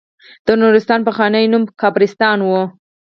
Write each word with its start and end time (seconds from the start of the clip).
د 0.45 0.47
نورستان 0.61 0.99
پخوانی 1.07 1.45
نوم 1.51 1.63
کافرستان 1.81 2.37
و. 2.43 2.49